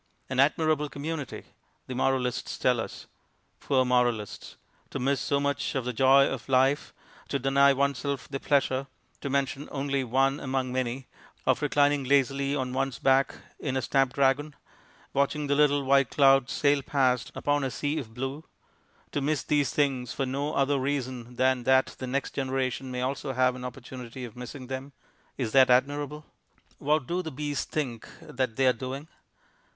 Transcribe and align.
An 0.31 0.39
admirable 0.39 0.89
community, 0.89 1.43
the 1.85 1.93
moralists 1.93 2.57
tell 2.57 2.79
us. 2.79 3.05
Poor 3.59 3.85
moralists! 3.85 4.55
To 4.89 4.97
miss 4.97 5.19
so 5.21 5.39
much 5.39 5.75
of 5.75 5.85
the 5.85 5.93
joy 5.93 6.25
of 6.27 6.49
life; 6.49 6.91
to 7.27 7.37
deny 7.37 7.71
oneself 7.71 8.27
the 8.27 8.39
pleasure 8.39 8.87
(to 9.19 9.29
mention 9.29 9.69
only 9.71 10.03
one 10.03 10.39
among 10.39 10.71
many) 10.71 11.07
of 11.45 11.61
reclining 11.61 12.03
lazily 12.03 12.55
on 12.55 12.73
one's 12.73 12.97
back 12.97 13.35
in 13.59 13.77
a 13.77 13.81
snap 13.83 14.13
dragon, 14.13 14.55
watching 15.13 15.45
the 15.45 15.53
little 15.53 15.83
white 15.83 16.09
clouds 16.09 16.51
sail 16.51 16.81
past 16.81 17.31
upon 17.35 17.63
a 17.63 17.69
sea 17.69 17.99
of 17.99 18.15
blue; 18.15 18.43
to 19.11 19.21
miss 19.21 19.43
these 19.43 19.69
things 19.71 20.11
for 20.13 20.25
no 20.25 20.55
other 20.55 20.79
reason 20.79 21.35
than 21.35 21.63
that 21.65 21.95
the 21.99 22.07
next 22.07 22.33
generation 22.33 22.89
may 22.89 23.01
also 23.03 23.33
have 23.33 23.53
an 23.53 23.63
opportunity 23.63 24.25
of 24.25 24.35
missing 24.35 24.65
them 24.65 24.93
is 25.37 25.51
that 25.51 25.69
admirable? 25.69 26.25
What 26.79 27.05
do 27.05 27.21
the 27.21 27.31
bees 27.31 27.65
think 27.65 28.09
that 28.23 28.55
they 28.55 28.65
are 28.65 28.73
doing? 28.73 29.07